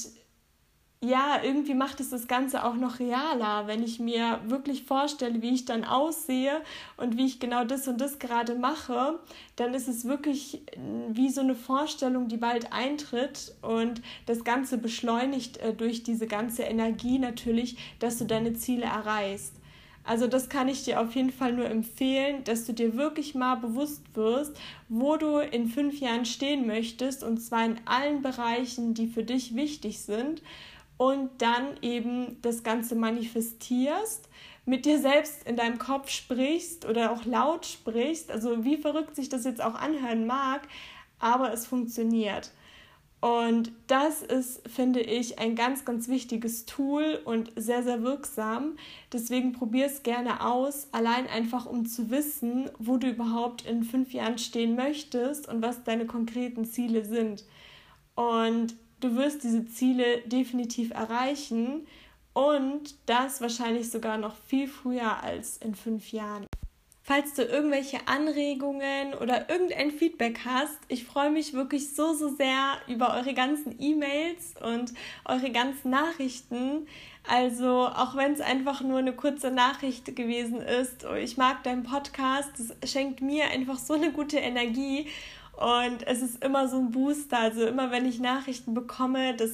ja, 1.02 1.42
irgendwie 1.42 1.72
macht 1.72 1.98
es 2.00 2.10
das 2.10 2.28
Ganze 2.28 2.62
auch 2.62 2.74
noch 2.74 2.98
realer, 2.98 3.66
wenn 3.66 3.82
ich 3.82 4.00
mir 4.00 4.40
wirklich 4.44 4.84
vorstelle, 4.84 5.40
wie 5.40 5.54
ich 5.54 5.64
dann 5.64 5.84
aussehe 5.84 6.60
und 6.98 7.16
wie 7.16 7.24
ich 7.24 7.40
genau 7.40 7.64
das 7.64 7.88
und 7.88 7.98
das 8.02 8.18
gerade 8.18 8.54
mache, 8.54 9.18
dann 9.56 9.72
ist 9.72 9.88
es 9.88 10.04
wirklich 10.04 10.62
wie 11.08 11.30
so 11.30 11.40
eine 11.40 11.54
Vorstellung, 11.54 12.28
die 12.28 12.36
bald 12.36 12.74
eintritt 12.74 13.54
und 13.62 14.02
das 14.26 14.44
Ganze 14.44 14.76
beschleunigt 14.76 15.56
äh, 15.56 15.72
durch 15.72 16.02
diese 16.02 16.26
ganze 16.26 16.64
Energie 16.64 17.18
natürlich, 17.18 17.78
dass 17.98 18.18
du 18.18 18.26
deine 18.26 18.52
Ziele 18.52 18.84
erreichst. 18.84 19.54
Also 20.10 20.26
das 20.26 20.48
kann 20.48 20.66
ich 20.66 20.82
dir 20.82 21.00
auf 21.00 21.14
jeden 21.14 21.30
Fall 21.30 21.52
nur 21.52 21.66
empfehlen, 21.66 22.42
dass 22.42 22.66
du 22.66 22.72
dir 22.72 22.96
wirklich 22.96 23.36
mal 23.36 23.54
bewusst 23.54 24.02
wirst, 24.14 24.60
wo 24.88 25.16
du 25.16 25.38
in 25.38 25.68
fünf 25.68 26.00
Jahren 26.00 26.24
stehen 26.24 26.66
möchtest 26.66 27.22
und 27.22 27.38
zwar 27.38 27.64
in 27.64 27.76
allen 27.84 28.20
Bereichen, 28.20 28.92
die 28.92 29.06
für 29.06 29.22
dich 29.22 29.54
wichtig 29.54 30.00
sind 30.00 30.42
und 30.96 31.30
dann 31.38 31.76
eben 31.80 32.38
das 32.42 32.64
Ganze 32.64 32.96
manifestierst, 32.96 34.28
mit 34.66 34.84
dir 34.84 34.98
selbst 34.98 35.46
in 35.46 35.54
deinem 35.54 35.78
Kopf 35.78 36.10
sprichst 36.10 36.86
oder 36.86 37.12
auch 37.12 37.24
laut 37.24 37.64
sprichst, 37.64 38.32
also 38.32 38.64
wie 38.64 38.78
verrückt 38.78 39.14
sich 39.14 39.28
das 39.28 39.44
jetzt 39.44 39.62
auch 39.62 39.76
anhören 39.76 40.26
mag, 40.26 40.62
aber 41.20 41.52
es 41.52 41.68
funktioniert. 41.68 42.50
Und 43.20 43.72
das 43.86 44.22
ist, 44.22 44.66
finde 44.66 45.00
ich, 45.00 45.38
ein 45.38 45.54
ganz, 45.54 45.84
ganz 45.84 46.08
wichtiges 46.08 46.64
Tool 46.64 47.20
und 47.24 47.52
sehr, 47.54 47.82
sehr 47.82 48.02
wirksam. 48.02 48.76
Deswegen 49.12 49.52
probier 49.52 49.86
es 49.86 50.02
gerne 50.02 50.44
aus, 50.44 50.88
allein 50.92 51.26
einfach 51.26 51.66
um 51.66 51.84
zu 51.84 52.10
wissen, 52.10 52.70
wo 52.78 52.96
du 52.96 53.08
überhaupt 53.08 53.66
in 53.66 53.84
fünf 53.84 54.14
Jahren 54.14 54.38
stehen 54.38 54.74
möchtest 54.74 55.48
und 55.48 55.60
was 55.60 55.84
deine 55.84 56.06
konkreten 56.06 56.64
Ziele 56.64 57.04
sind. 57.04 57.44
Und 58.14 58.74
du 59.00 59.16
wirst 59.16 59.44
diese 59.44 59.66
Ziele 59.66 60.22
definitiv 60.22 60.90
erreichen 60.90 61.86
und 62.32 62.94
das 63.04 63.42
wahrscheinlich 63.42 63.90
sogar 63.90 64.16
noch 64.16 64.34
viel 64.34 64.66
früher 64.66 65.22
als 65.22 65.58
in 65.58 65.74
fünf 65.74 66.12
Jahren. 66.12 66.46
Falls 67.10 67.34
du 67.34 67.42
irgendwelche 67.42 67.98
Anregungen 68.06 69.14
oder 69.14 69.50
irgendein 69.50 69.90
Feedback 69.90 70.42
hast, 70.44 70.78
ich 70.86 71.02
freue 71.04 71.32
mich 71.32 71.54
wirklich 71.54 71.92
so, 71.92 72.14
so 72.14 72.28
sehr 72.28 72.76
über 72.86 73.16
eure 73.16 73.34
ganzen 73.34 73.74
E-Mails 73.80 74.54
und 74.62 74.94
eure 75.24 75.50
ganzen 75.50 75.90
Nachrichten. 75.90 76.86
Also 77.28 77.88
auch 77.88 78.14
wenn 78.14 78.34
es 78.34 78.40
einfach 78.40 78.82
nur 78.82 78.98
eine 78.98 79.12
kurze 79.12 79.50
Nachricht 79.50 80.14
gewesen 80.14 80.62
ist, 80.62 81.04
oh, 81.04 81.16
ich 81.16 81.36
mag 81.36 81.64
deinen 81.64 81.82
Podcast, 81.82 82.52
das 82.56 82.88
schenkt 82.88 83.22
mir 83.22 83.46
einfach 83.46 83.80
so 83.80 83.94
eine 83.94 84.12
gute 84.12 84.38
Energie 84.38 85.08
und 85.56 86.06
es 86.06 86.22
ist 86.22 86.44
immer 86.44 86.68
so 86.68 86.76
ein 86.78 86.92
Booster. 86.92 87.40
Also 87.40 87.66
immer 87.66 87.90
wenn 87.90 88.06
ich 88.06 88.20
Nachrichten 88.20 88.72
bekomme, 88.72 89.34
das 89.34 89.50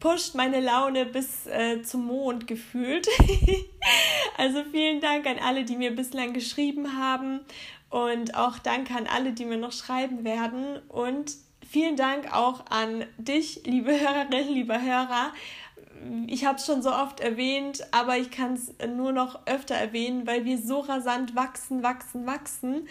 pusht 0.00 0.34
meine 0.34 0.60
Laune 0.60 1.06
bis 1.06 1.46
äh, 1.46 1.82
zum 1.82 2.06
Mond 2.06 2.46
gefühlt. 2.46 3.08
also 4.38 4.62
vielen 4.70 5.00
Dank 5.00 5.26
an 5.26 5.38
alle, 5.38 5.64
die 5.64 5.76
mir 5.76 5.94
bislang 5.94 6.32
geschrieben 6.32 6.96
haben 6.98 7.40
und 7.90 8.34
auch 8.34 8.58
danke 8.58 8.94
an 8.94 9.06
alle, 9.06 9.32
die 9.32 9.44
mir 9.44 9.58
noch 9.58 9.72
schreiben 9.72 10.24
werden 10.24 10.80
und 10.88 11.32
vielen 11.68 11.96
Dank 11.96 12.34
auch 12.34 12.66
an 12.70 13.04
dich, 13.18 13.62
liebe 13.64 13.92
Hörerin, 13.92 14.52
lieber 14.52 14.80
Hörer. 14.80 15.32
Ich 16.26 16.44
habe 16.44 16.56
es 16.56 16.66
schon 16.66 16.82
so 16.82 16.92
oft 16.92 17.20
erwähnt, 17.20 17.86
aber 17.92 18.16
ich 18.16 18.30
kann 18.30 18.54
es 18.54 18.74
nur 18.88 19.12
noch 19.12 19.46
öfter 19.46 19.74
erwähnen, 19.74 20.26
weil 20.26 20.44
wir 20.44 20.58
so 20.58 20.80
rasant 20.80 21.36
wachsen, 21.36 21.82
wachsen, 21.82 22.26
wachsen. 22.26 22.88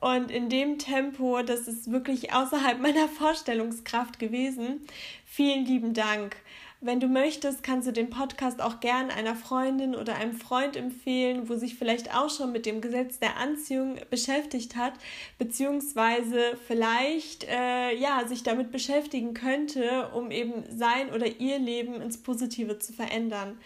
Und 0.00 0.30
in 0.30 0.48
dem 0.48 0.78
Tempo, 0.78 1.42
das 1.42 1.68
ist 1.68 1.90
wirklich 1.90 2.32
außerhalb 2.32 2.80
meiner 2.82 3.08
Vorstellungskraft 3.08 4.18
gewesen. 4.18 4.80
Vielen 5.24 5.64
lieben 5.64 5.94
Dank. 5.94 6.36
Wenn 6.82 7.00
du 7.00 7.08
möchtest, 7.08 7.62
kannst 7.62 7.88
du 7.88 7.92
den 7.92 8.10
Podcast 8.10 8.60
auch 8.60 8.80
gern 8.80 9.10
einer 9.10 9.34
Freundin 9.34 9.94
oder 9.94 10.16
einem 10.16 10.34
Freund 10.34 10.76
empfehlen, 10.76 11.48
wo 11.48 11.56
sich 11.56 11.74
vielleicht 11.74 12.14
auch 12.14 12.28
schon 12.28 12.52
mit 12.52 12.66
dem 12.66 12.82
Gesetz 12.82 13.18
der 13.18 13.38
Anziehung 13.38 13.96
beschäftigt 14.10 14.76
hat, 14.76 14.92
beziehungsweise 15.38 16.58
vielleicht 16.66 17.44
äh, 17.44 17.96
ja, 17.96 18.28
sich 18.28 18.42
damit 18.42 18.72
beschäftigen 18.72 19.32
könnte, 19.32 20.10
um 20.14 20.30
eben 20.30 20.64
sein 20.68 21.10
oder 21.14 21.26
ihr 21.26 21.58
Leben 21.58 22.02
ins 22.02 22.18
Positive 22.18 22.78
zu 22.78 22.92
verändern. 22.92 23.58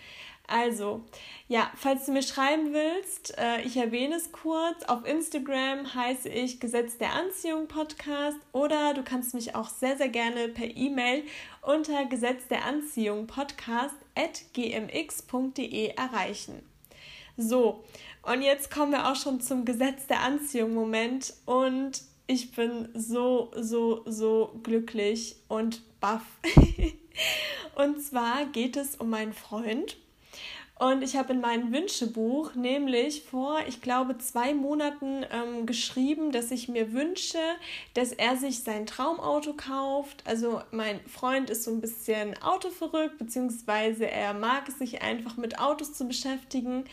Also, 0.50 1.04
ja, 1.46 1.70
falls 1.76 2.06
du 2.06 2.12
mir 2.12 2.24
schreiben 2.24 2.72
willst, 2.72 3.38
äh, 3.38 3.62
ich 3.62 3.76
erwähne 3.76 4.16
es 4.16 4.32
kurz. 4.32 4.82
Auf 4.88 5.06
Instagram 5.06 5.94
heiße 5.94 6.28
ich 6.28 6.58
Gesetz 6.58 6.98
der 6.98 7.12
Anziehung 7.12 7.68
Podcast 7.68 8.36
oder 8.50 8.92
du 8.94 9.04
kannst 9.04 9.32
mich 9.32 9.54
auch 9.54 9.68
sehr, 9.68 9.96
sehr 9.96 10.08
gerne 10.08 10.48
per 10.48 10.66
E-Mail 10.66 11.22
unter 11.62 12.04
Gesetz 12.06 12.48
der 12.48 12.64
Anziehung 12.64 13.28
Podcast 13.28 13.94
at 14.16 14.42
gmx.de 14.52 15.94
erreichen. 15.94 16.68
So, 17.36 17.84
und 18.22 18.42
jetzt 18.42 18.72
kommen 18.72 18.90
wir 18.90 19.08
auch 19.08 19.16
schon 19.16 19.40
zum 19.40 19.64
Gesetz 19.64 20.08
der 20.08 20.20
Anziehung 20.22 20.74
Moment 20.74 21.32
und 21.46 22.02
ich 22.26 22.50
bin 22.50 22.88
so, 22.94 23.52
so, 23.54 24.02
so 24.04 24.58
glücklich 24.64 25.36
und 25.46 25.82
baff. 26.00 26.24
und 27.76 28.02
zwar 28.02 28.46
geht 28.46 28.76
es 28.76 28.96
um 28.96 29.10
meinen 29.10 29.32
Freund 29.32 29.96
und 30.80 31.02
ich 31.02 31.14
habe 31.14 31.34
in 31.34 31.42
meinem 31.42 31.74
Wünschebuch 31.74 32.54
nämlich 32.54 33.24
vor, 33.24 33.58
ich 33.68 33.82
glaube, 33.82 34.16
zwei 34.16 34.54
Monaten 34.54 35.26
ähm, 35.30 35.66
geschrieben, 35.66 36.32
dass 36.32 36.50
ich 36.50 36.68
mir 36.68 36.94
wünsche, 36.94 37.36
dass 37.92 38.12
er 38.12 38.38
sich 38.38 38.60
sein 38.60 38.86
Traumauto 38.86 39.52
kauft. 39.52 40.22
Also 40.26 40.62
mein 40.70 40.98
Freund 41.06 41.50
ist 41.50 41.64
so 41.64 41.70
ein 41.70 41.82
bisschen 41.82 42.34
autoverrückt, 42.42 43.18
beziehungsweise 43.18 44.10
er 44.10 44.32
mag 44.32 44.70
es 44.70 44.78
sich 44.78 45.02
einfach 45.02 45.36
mit 45.36 45.58
Autos 45.58 45.92
zu 45.92 46.08
beschäftigen 46.08 46.84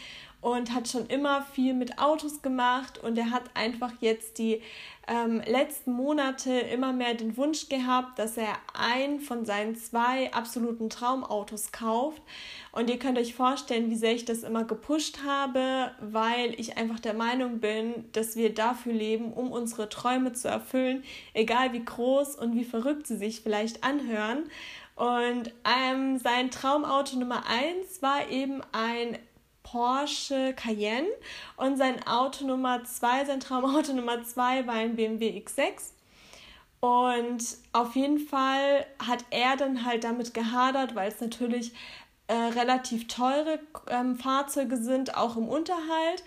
und 0.48 0.74
hat 0.74 0.88
schon 0.88 1.08
immer 1.08 1.42
viel 1.42 1.74
mit 1.74 2.00
Autos 2.00 2.42
gemacht 2.42 3.04
und 3.04 3.18
er 3.18 3.32
hat 3.32 3.44
einfach 3.54 3.92
jetzt 4.00 4.38
die 4.38 4.62
ähm, 5.06 5.42
letzten 5.46 5.92
Monate 5.92 6.52
immer 6.52 6.94
mehr 6.94 7.16
den 7.16 7.36
Wunsch 7.36 7.68
gehabt, 7.68 8.18
dass 8.18 8.38
er 8.38 8.54
ein 8.74 9.20
von 9.20 9.44
seinen 9.44 9.76
zwei 9.76 10.32
absoluten 10.32 10.90
Traumautos 10.90 11.74
kauft. 11.74 12.22
Und 12.72 12.90
ihr 12.90 12.98
könnt 12.98 13.18
euch 13.18 13.36
vorstellen, 13.36 13.90
wie 13.90 13.98
sehr 13.98 14.14
ich 14.14 14.24
das 14.24 14.44
immer 14.44 14.64
gepusht 14.64 15.20
habe, 15.26 15.92
weil 16.00 16.58
ich 16.58 16.78
einfach 16.78 17.02
der 17.02 17.14
Meinung 17.14 17.60
bin, 17.60 18.06
dass 18.14 18.38
wir 18.38 18.54
dafür 18.54 18.94
leben, 18.94 19.34
um 19.34 19.52
unsere 19.52 19.90
Träume 19.90 20.32
zu 20.32 20.48
erfüllen, 20.48 21.04
egal 21.34 21.74
wie 21.74 21.84
groß 21.84 22.38
und 22.38 22.56
wie 22.56 22.64
verrückt 22.64 23.06
sie 23.06 23.18
sich 23.18 23.42
vielleicht 23.42 23.84
anhören. 23.84 24.50
Und 24.96 25.52
ähm, 25.64 26.18
sein 26.18 26.50
Traumauto 26.52 27.18
Nummer 27.18 27.44
eins 27.48 28.02
war 28.02 28.30
eben 28.30 28.62
ein 28.72 29.20
Porsche 29.72 30.54
Cayenne 30.54 31.10
und 31.58 31.78
sein 31.78 32.06
Auto 32.08 32.46
Nummer 32.46 32.86
2, 32.86 33.26
sein 33.26 33.40
Traumauto 33.42 33.92
Nummer 33.92 34.24
2 34.24 34.66
war 34.66 34.76
ein 34.76 34.96
BMW 34.96 35.38
X6. 35.40 35.92
Und 36.80 37.44
auf 37.74 37.96
jeden 37.96 38.20
Fall 38.20 38.86
hat 39.06 39.26
er 39.30 39.58
dann 39.58 39.84
halt 39.84 40.04
damit 40.04 40.34
gehadert, 40.34 40.96
weil 40.96 41.10
es 41.10 41.20
natürlich 41.20 41.74
äh, 42.28 42.34
relativ 42.34 43.08
teure 43.08 43.60
ähm, 43.90 44.16
Fahrzeuge 44.16 44.78
sind, 44.78 45.18
auch 45.18 45.36
im 45.36 45.50
Unterhalt. 45.50 46.24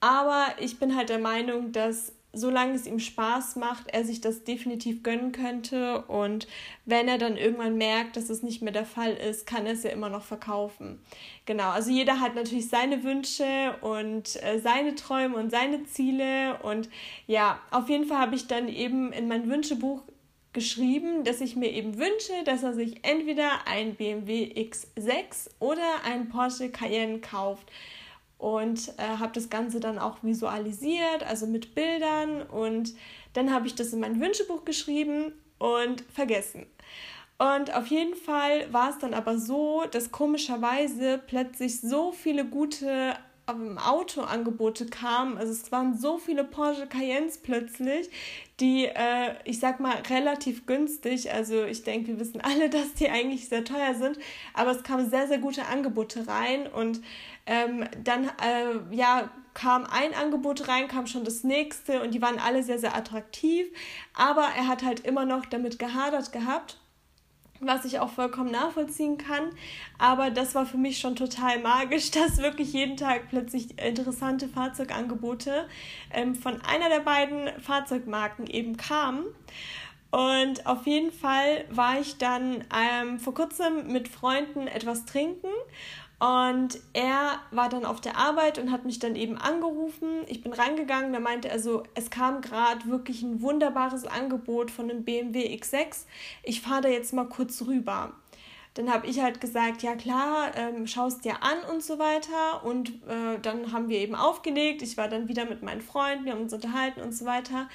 Aber 0.00 0.46
ich 0.60 0.78
bin 0.78 0.94
halt 0.94 1.08
der 1.08 1.18
Meinung, 1.18 1.72
dass 1.72 2.12
solange 2.36 2.74
es 2.74 2.86
ihm 2.86 3.00
Spaß 3.00 3.56
macht, 3.56 3.88
er 3.88 4.04
sich 4.04 4.20
das 4.20 4.44
definitiv 4.44 5.02
gönnen 5.02 5.32
könnte. 5.32 6.02
Und 6.02 6.46
wenn 6.84 7.08
er 7.08 7.18
dann 7.18 7.36
irgendwann 7.36 7.76
merkt, 7.76 8.16
dass 8.16 8.30
es 8.30 8.42
nicht 8.42 8.62
mehr 8.62 8.72
der 8.72 8.84
Fall 8.84 9.14
ist, 9.14 9.46
kann 9.46 9.66
er 9.66 9.72
es 9.72 9.82
ja 9.82 9.90
immer 9.90 10.08
noch 10.08 10.22
verkaufen. 10.22 11.00
Genau, 11.46 11.70
also 11.70 11.90
jeder 11.90 12.20
hat 12.20 12.34
natürlich 12.34 12.68
seine 12.68 13.02
Wünsche 13.04 13.76
und 13.80 14.42
äh, 14.42 14.58
seine 14.60 14.94
Träume 14.94 15.36
und 15.36 15.50
seine 15.50 15.84
Ziele. 15.84 16.58
Und 16.62 16.88
ja, 17.26 17.58
auf 17.70 17.88
jeden 17.88 18.04
Fall 18.04 18.18
habe 18.18 18.36
ich 18.36 18.46
dann 18.46 18.68
eben 18.68 19.12
in 19.12 19.28
mein 19.28 19.48
Wünschebuch 19.48 20.02
geschrieben, 20.52 21.24
dass 21.24 21.40
ich 21.40 21.54
mir 21.54 21.70
eben 21.70 21.98
wünsche, 21.98 22.32
dass 22.44 22.62
er 22.62 22.72
sich 22.72 23.04
entweder 23.04 23.66
ein 23.66 23.94
BMW 23.94 24.52
X6 24.54 25.50
oder 25.58 26.04
ein 26.04 26.30
Porsche 26.30 26.70
Cayenne 26.70 27.20
kauft 27.20 27.70
und 28.38 28.92
äh, 28.98 29.18
habe 29.18 29.32
das 29.32 29.50
Ganze 29.50 29.80
dann 29.80 29.98
auch 29.98 30.22
visualisiert, 30.22 31.22
also 31.26 31.46
mit 31.46 31.74
Bildern 31.74 32.42
und 32.42 32.94
dann 33.32 33.52
habe 33.52 33.66
ich 33.66 33.74
das 33.74 33.92
in 33.92 34.00
mein 34.00 34.20
Wünschebuch 34.20 34.64
geschrieben 34.64 35.32
und 35.58 36.02
vergessen. 36.12 36.66
Und 37.38 37.74
auf 37.74 37.88
jeden 37.88 38.14
Fall 38.14 38.72
war 38.72 38.90
es 38.90 38.98
dann 38.98 39.12
aber 39.12 39.38
so, 39.38 39.84
dass 39.90 40.10
komischerweise 40.10 41.20
plötzlich 41.26 41.80
so 41.80 42.12
viele 42.12 42.46
gute 42.46 43.14
ähm, 43.48 43.78
Autoangebote 43.78 44.86
kamen. 44.86 45.36
Also 45.36 45.52
es 45.52 45.70
waren 45.70 45.96
so 45.96 46.18
viele 46.18 46.44
Porsche 46.44 46.86
Cayennes 46.86 47.38
plötzlich, 47.38 48.08
die, 48.60 48.86
äh, 48.86 49.34
ich 49.44 49.60
sag 49.60 49.80
mal, 49.80 49.96
relativ 50.08 50.66
günstig, 50.66 51.32
also 51.32 51.64
ich 51.64 51.84
denke, 51.84 52.08
wir 52.08 52.20
wissen 52.20 52.40
alle, 52.40 52.70
dass 52.70 52.94
die 52.94 53.08
eigentlich 53.08 53.48
sehr 53.48 53.64
teuer 53.64 53.94
sind, 53.94 54.18
aber 54.54 54.70
es 54.70 54.82
kamen 54.82 55.10
sehr, 55.10 55.28
sehr 55.28 55.38
gute 55.38 55.66
Angebote 55.66 56.26
rein 56.26 56.66
und 56.66 57.00
ähm, 57.46 57.84
dann 58.02 58.24
äh, 58.24 58.94
ja, 58.94 59.30
kam 59.54 59.86
ein 59.86 60.12
Angebot 60.12 60.68
rein, 60.68 60.86
kam 60.86 61.06
schon 61.06 61.24
das 61.24 61.42
nächste 61.42 62.02
und 62.02 62.12
die 62.12 62.20
waren 62.20 62.38
alle 62.38 62.62
sehr, 62.62 62.78
sehr 62.78 62.94
attraktiv. 62.94 63.66
Aber 64.14 64.46
er 64.56 64.68
hat 64.68 64.84
halt 64.84 65.00
immer 65.00 65.24
noch 65.24 65.46
damit 65.46 65.78
gehadert 65.78 66.30
gehabt, 66.30 66.76
was 67.60 67.86
ich 67.86 67.98
auch 67.98 68.10
vollkommen 68.10 68.50
nachvollziehen 68.50 69.16
kann. 69.16 69.50
Aber 69.98 70.30
das 70.30 70.54
war 70.54 70.66
für 70.66 70.76
mich 70.76 70.98
schon 70.98 71.16
total 71.16 71.60
magisch, 71.60 72.10
dass 72.12 72.36
wirklich 72.38 72.74
jeden 72.74 72.98
Tag 72.98 73.30
plötzlich 73.30 73.80
interessante 73.82 74.46
Fahrzeugangebote 74.46 75.66
ähm, 76.12 76.34
von 76.34 76.60
einer 76.60 76.90
der 76.90 77.00
beiden 77.00 77.48
Fahrzeugmarken 77.60 78.46
eben 78.46 78.76
kamen. 78.76 79.24
Und 80.10 80.66
auf 80.66 80.86
jeden 80.86 81.12
Fall 81.12 81.64
war 81.70 81.98
ich 81.98 82.18
dann 82.18 82.64
ähm, 82.74 83.18
vor 83.18 83.34
kurzem 83.34 83.92
mit 83.92 84.08
Freunden 84.08 84.66
etwas 84.66 85.04
trinken 85.04 85.48
und 86.18 86.78
er 86.94 87.40
war 87.50 87.68
dann 87.68 87.84
auf 87.84 88.00
der 88.00 88.16
Arbeit 88.16 88.58
und 88.58 88.72
hat 88.72 88.86
mich 88.86 88.98
dann 88.98 89.16
eben 89.16 89.36
angerufen. 89.36 90.24
Ich 90.28 90.42
bin 90.42 90.54
reingegangen, 90.54 91.12
da 91.12 91.20
meinte 91.20 91.48
er 91.48 91.58
so, 91.58 91.82
es 91.94 92.08
kam 92.08 92.40
gerade 92.40 92.86
wirklich 92.86 93.22
ein 93.22 93.42
wunderbares 93.42 94.06
Angebot 94.06 94.70
von 94.70 94.90
einem 94.90 95.04
BMW 95.04 95.54
X6. 95.54 96.06
Ich 96.42 96.62
fahre 96.62 96.82
da 96.82 96.88
jetzt 96.88 97.12
mal 97.12 97.28
kurz 97.28 97.62
rüber. 97.66 98.14
Dann 98.72 98.92
habe 98.92 99.06
ich 99.06 99.20
halt 99.20 99.40
gesagt, 99.42 99.82
ja 99.82 99.94
klar, 99.94 100.52
ähm, 100.54 100.86
schaust 100.86 101.24
dir 101.24 101.42
an 101.42 101.58
und 101.70 101.82
so 101.82 101.98
weiter. 101.98 102.64
Und 102.64 102.90
äh, 103.08 103.38
dann 103.40 103.72
haben 103.72 103.90
wir 103.90 103.98
eben 103.98 104.14
aufgelegt. 104.14 104.80
Ich 104.80 104.96
war 104.96 105.08
dann 105.08 105.28
wieder 105.28 105.44
mit 105.44 105.62
meinen 105.62 105.82
Freunden, 105.82 106.24
wir 106.24 106.32
haben 106.32 106.42
uns 106.42 106.52
unterhalten 106.52 107.00
und 107.00 107.12
so 107.12 107.26
weiter. 107.26 107.68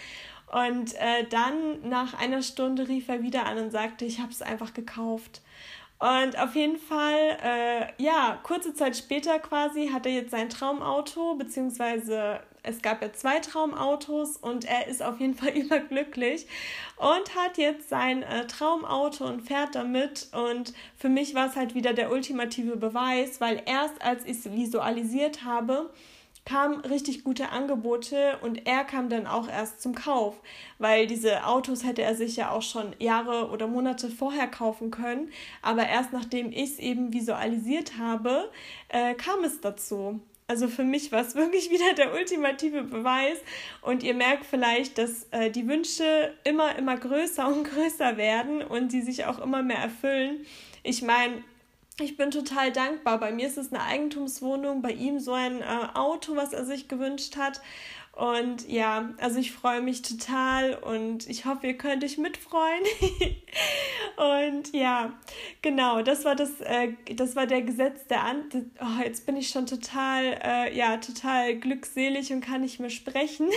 Und 0.51 0.95
äh, 0.95 1.25
dann 1.29 1.87
nach 1.87 2.19
einer 2.19 2.41
Stunde 2.41 2.87
rief 2.87 3.07
er 3.07 3.23
wieder 3.23 3.45
an 3.45 3.57
und 3.57 3.71
sagte, 3.71 4.05
ich 4.05 4.19
habe 4.19 4.31
es 4.31 4.41
einfach 4.41 4.73
gekauft. 4.73 5.41
Und 6.01 6.39
auf 6.39 6.55
jeden 6.55 6.79
Fall, 6.79 7.37
äh, 7.43 8.03
ja, 8.03 8.39
kurze 8.41 8.73
Zeit 8.73 8.97
später 8.97 9.37
quasi 9.37 9.89
hat 9.89 10.07
er 10.07 10.13
jetzt 10.13 10.31
sein 10.31 10.49
Traumauto, 10.49 11.35
beziehungsweise 11.35 12.39
es 12.63 12.81
gab 12.81 13.03
ja 13.03 13.13
zwei 13.13 13.39
Traumautos 13.39 14.37
und 14.37 14.65
er 14.65 14.87
ist 14.87 15.03
auf 15.03 15.19
jeden 15.19 15.35
Fall 15.37 15.51
überglücklich 15.51 16.47
und 16.97 17.35
hat 17.35 17.59
jetzt 17.59 17.89
sein 17.89 18.23
äh, 18.23 18.47
Traumauto 18.47 19.25
und 19.25 19.41
fährt 19.41 19.75
damit. 19.75 20.29
Und 20.33 20.73
für 20.97 21.09
mich 21.09 21.35
war 21.35 21.47
es 21.47 21.55
halt 21.55 21.75
wieder 21.75 21.93
der 21.93 22.11
ultimative 22.11 22.77
Beweis, 22.77 23.39
weil 23.39 23.61
erst 23.67 24.01
als 24.01 24.25
ich 24.25 24.37
es 24.37 24.51
visualisiert 24.51 25.43
habe, 25.43 25.91
kamen 26.45 26.81
richtig 26.81 27.23
gute 27.23 27.49
Angebote 27.49 28.37
und 28.41 28.65
er 28.67 28.83
kam 28.83 29.09
dann 29.09 29.27
auch 29.27 29.47
erst 29.47 29.81
zum 29.81 29.93
Kauf, 29.93 30.41
weil 30.79 31.07
diese 31.07 31.45
Autos 31.45 31.83
hätte 31.83 32.01
er 32.01 32.15
sich 32.15 32.35
ja 32.35 32.51
auch 32.51 32.63
schon 32.63 32.95
Jahre 32.99 33.49
oder 33.49 33.67
Monate 33.67 34.09
vorher 34.09 34.47
kaufen 34.47 34.91
können, 34.91 35.31
aber 35.61 35.87
erst 35.87 36.13
nachdem 36.13 36.51
ich 36.51 36.71
es 36.71 36.79
eben 36.79 37.13
visualisiert 37.13 37.97
habe, 37.97 38.49
äh, 38.89 39.13
kam 39.13 39.43
es 39.43 39.61
dazu. 39.61 40.19
Also 40.51 40.67
für 40.67 40.83
mich 40.83 41.13
war 41.13 41.21
es 41.21 41.35
wirklich 41.35 41.69
wieder 41.69 41.93
der 41.93 42.13
ultimative 42.13 42.83
Beweis. 42.83 43.37
Und 43.81 44.03
ihr 44.03 44.13
merkt 44.13 44.45
vielleicht, 44.45 44.97
dass 44.97 45.27
äh, 45.31 45.49
die 45.49 45.65
Wünsche 45.65 46.33
immer, 46.43 46.75
immer 46.75 46.97
größer 46.97 47.47
und 47.47 47.63
größer 47.73 48.17
werden 48.17 48.61
und 48.61 48.91
sie 48.91 49.01
sich 49.01 49.25
auch 49.25 49.39
immer 49.39 49.63
mehr 49.63 49.77
erfüllen. 49.77 50.45
Ich 50.83 51.03
meine, 51.03 51.41
ich 51.99 52.17
bin 52.17 52.31
total 52.31 52.71
dankbar. 52.71 53.19
Bei 53.19 53.31
mir 53.31 53.47
ist 53.47 53.57
es 53.57 53.71
eine 53.71 53.83
Eigentumswohnung, 53.83 54.81
bei 54.81 54.91
ihm 54.91 55.19
so 55.19 55.33
ein 55.33 55.61
äh, 55.61 55.87
Auto, 55.93 56.35
was 56.35 56.53
er 56.53 56.65
sich 56.65 56.87
gewünscht 56.87 57.37
hat. 57.37 57.61
Und 58.13 58.69
ja, 58.69 59.13
also 59.19 59.39
ich 59.39 59.53
freue 59.53 59.81
mich 59.81 60.01
total 60.01 60.75
und 60.75 61.29
ich 61.29 61.45
hoffe, 61.45 61.67
ihr 61.67 61.77
könnt 61.77 62.03
euch 62.03 62.17
mitfreuen. 62.17 62.83
und 64.17 64.73
ja, 64.73 65.13
genau, 65.61 66.01
das 66.01 66.25
war 66.25 66.35
das, 66.35 66.59
äh, 66.61 66.93
das 67.15 67.35
war 67.35 67.47
der 67.47 67.61
Gesetz 67.61 68.07
der 68.07 68.23
An. 68.23 68.43
Oh, 68.81 69.01
jetzt 69.03 69.25
bin 69.25 69.37
ich 69.37 69.49
schon 69.49 69.65
total, 69.65 70.39
äh, 70.43 70.77
ja, 70.77 70.97
total 70.97 71.55
glückselig 71.55 72.33
und 72.33 72.41
kann 72.41 72.61
nicht 72.61 72.79
mehr 72.79 72.89
sprechen. 72.89 73.49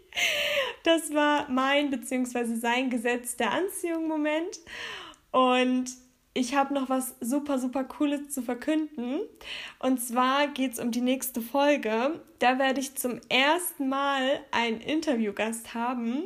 das 0.84 1.14
war 1.14 1.48
mein 1.48 1.90
bzw. 1.90 2.56
sein 2.56 2.90
Gesetz 2.90 3.36
der 3.36 3.52
Anziehung 3.52 4.06
Moment. 4.06 4.60
Und 5.32 5.86
ich 6.34 6.54
habe 6.54 6.74
noch 6.74 6.88
was 6.88 7.16
super, 7.20 7.58
super 7.58 7.84
Cooles 7.84 8.28
zu 8.28 8.42
verkünden. 8.42 9.20
Und 9.78 10.00
zwar 10.00 10.48
geht 10.48 10.72
es 10.72 10.78
um 10.78 10.90
die 10.90 11.00
nächste 11.00 11.40
Folge. 11.40 12.20
Da 12.38 12.58
werde 12.58 12.80
ich 12.80 12.94
zum 12.94 13.20
ersten 13.28 13.88
Mal 13.88 14.40
einen 14.50 14.80
Interviewgast 14.80 15.74
haben. 15.74 16.24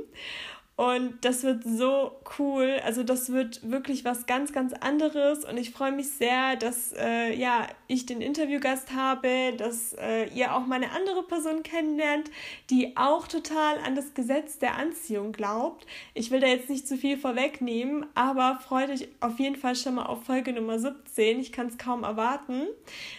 Und 0.75 1.23
das 1.23 1.43
wird 1.43 1.65
so 1.65 2.13
cool. 2.39 2.81
Also 2.85 3.03
das 3.03 3.31
wird 3.31 3.71
wirklich 3.71 4.07
was 4.07 4.25
ganz, 4.25 4.55
ganz 4.55 4.73
anderes. 4.73 5.45
Und 5.45 5.59
ich 5.59 5.71
freue 5.71 5.93
mich 5.93 6.11
sehr, 6.11 6.57
dass 6.57 6.95
äh, 6.95 7.35
ja, 7.35 7.67
ich 7.89 8.07
den 8.07 8.23
Interviewgast 8.23 8.95
habe, 8.95 9.53
dass 9.59 9.93
äh, 9.93 10.31
ihr 10.35 10.55
auch 10.55 10.67
mal 10.67 10.77
eine 10.77 10.93
andere 10.93 11.25
Person 11.25 11.63
kennenlernt, 11.63 12.31
die 12.71 12.97
auch 12.97 13.29
total 13.29 13.79
an 13.85 13.95
das 13.95 14.15
Gesetz 14.15 14.59
der 14.59 14.79
Anziehung 14.79 15.33
glaubt. 15.33 15.87
Ich 16.15 16.31
will 16.31 16.41
da 16.41 16.47
jetzt 16.47 16.71
nicht 16.71 16.89
zu 16.89 16.97
viel 16.97 17.19
vorwegnehmen, 17.19 18.07
aber 18.15 18.59
freut 18.67 18.89
euch 18.89 19.09
auf 19.21 19.39
jeden 19.39 19.57
Fall 19.57 19.77
schon 19.77 19.97
mal 19.97 20.07
auf 20.07 20.25
Folge 20.25 20.55
Nummer 20.55 20.79
17. 20.79 21.39
Ich 21.39 21.53
kann 21.53 21.67
es 21.67 21.77
kaum 21.77 22.03
erwarten. 22.03 22.67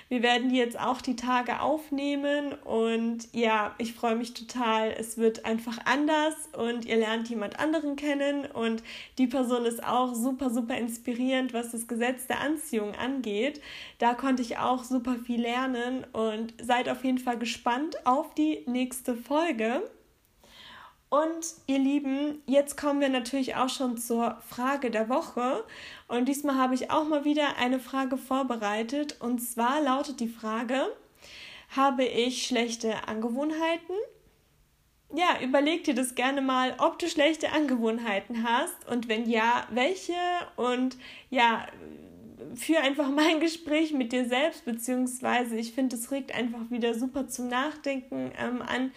Wir 0.10 0.24
werden 0.24 0.50
die 0.50 0.58
jetzt 0.58 0.80
auch 0.80 1.02
die 1.02 1.16
Tage 1.16 1.62
aufnehmen. 1.62 2.54
Und 2.66 3.28
ja, 3.32 3.76
ich 3.78 3.94
freue 3.94 4.16
mich 4.16 4.34
total. 4.34 4.92
Es 4.98 5.20
wird 5.20 5.46
einfach 5.46 5.78
anders 5.86 6.34
und 6.58 6.86
ihr 6.86 6.98
lernt 6.98 7.30
jemanden 7.30 7.43
jemand 7.44 7.60
anderen 7.60 7.96
kennen 7.96 8.46
und 8.46 8.84
die 9.18 9.28
Person 9.28 9.66
ist 9.66 9.84
auch 9.84 10.14
super, 10.16 10.50
super 10.50 10.78
inspirierend, 10.78 11.54
was 11.54 11.72
das 11.72 11.88
Gesetz 11.88 12.26
der 12.28 12.40
Anziehung 12.40 12.96
angeht. 12.96 13.62
Da 14.00 14.14
konnte 14.14 14.42
ich 14.42 14.58
auch 14.58 14.84
super 14.84 15.16
viel 15.16 15.42
lernen 15.42 16.06
und 16.14 16.54
seid 16.62 16.88
auf 16.88 17.04
jeden 17.04 17.18
Fall 17.18 17.38
gespannt 17.38 17.98
auf 18.06 18.34
die 18.34 18.64
nächste 18.66 19.16
Folge. 19.16 19.84
Und 21.10 21.46
ihr 21.68 21.78
Lieben, 21.78 22.42
jetzt 22.48 22.76
kommen 22.76 23.00
wir 23.00 23.10
natürlich 23.10 23.56
auch 23.56 23.70
schon 23.70 23.98
zur 23.98 24.38
Frage 24.48 24.90
der 24.90 25.10
Woche. 25.10 25.64
Und 26.08 26.26
diesmal 26.26 26.58
habe 26.58 26.74
ich 26.74 26.90
auch 26.90 27.08
mal 27.08 27.24
wieder 27.24 27.58
eine 27.58 27.80
Frage 27.80 28.18
vorbereitet. 28.18 29.18
Und 29.20 29.40
zwar 29.40 29.82
lautet 29.82 30.22
die 30.22 30.28
Frage, 30.28 30.88
habe 31.76 32.04
ich 32.04 32.48
schlechte 32.48 33.08
Angewohnheiten? 33.08 33.96
Ja, 35.14 35.40
überleg 35.42 35.84
dir 35.84 35.94
das 35.94 36.16
gerne 36.16 36.42
mal, 36.42 36.76
ob 36.80 36.98
du 37.00 37.08
schlechte 37.08 37.52
Angewohnheiten 37.52 38.44
hast 38.44 38.88
und 38.90 39.08
wenn 39.08 39.30
ja, 39.30 39.68
welche 39.72 40.14
und 40.56 40.98
ja, 41.30 41.68
führe 42.56 42.82
einfach 42.82 43.10
mal 43.10 43.28
ein 43.28 43.40
Gespräch 43.40 43.94
mit 43.94 44.12
dir 44.12 44.26
selbst, 44.26 44.66
beziehungsweise 44.66 45.56
ich 45.56 45.74
finde, 45.74 45.96
es 45.96 46.12
regt 46.12 46.34
einfach 46.34 46.70
wieder 46.70 46.94
super 46.94 47.28
zum 47.28 47.48
Nachdenken 47.48 48.32
ähm, 48.40 48.62
an. 48.62 48.92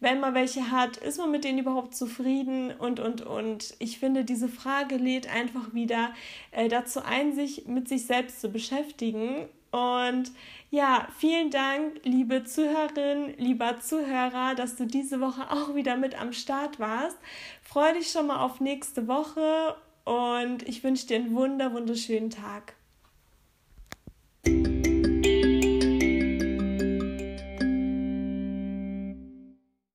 Wenn 0.00 0.18
man 0.18 0.34
welche 0.34 0.72
hat, 0.72 0.96
ist 0.96 1.18
man 1.18 1.30
mit 1.30 1.44
denen 1.44 1.58
überhaupt 1.58 1.94
zufrieden 1.94 2.72
und, 2.72 2.98
und, 2.98 3.22
und. 3.22 3.74
Ich 3.78 4.00
finde, 4.00 4.24
diese 4.24 4.48
Frage 4.48 4.96
lädt 4.96 5.32
einfach 5.32 5.74
wieder 5.74 6.12
äh, 6.50 6.68
dazu 6.68 7.02
ein, 7.04 7.34
sich 7.34 7.66
mit 7.66 7.88
sich 7.88 8.06
selbst 8.06 8.40
zu 8.40 8.48
beschäftigen 8.50 9.48
und 9.70 10.32
ja, 10.72 11.06
vielen 11.18 11.50
Dank, 11.50 12.00
liebe 12.02 12.44
Zuhörerin, 12.44 13.34
lieber 13.36 13.78
Zuhörer, 13.80 14.54
dass 14.54 14.74
du 14.74 14.86
diese 14.86 15.20
Woche 15.20 15.50
auch 15.50 15.74
wieder 15.74 15.98
mit 15.98 16.18
am 16.18 16.32
Start 16.32 16.80
warst. 16.80 17.18
Freue 17.62 17.92
dich 17.92 18.10
schon 18.10 18.28
mal 18.28 18.40
auf 18.40 18.58
nächste 18.58 19.06
Woche 19.06 19.76
und 20.04 20.66
ich 20.66 20.82
wünsche 20.82 21.06
dir 21.06 21.16
einen 21.16 21.34
wunder, 21.34 21.74
wunderschönen 21.74 22.30
Tag. 22.30 22.74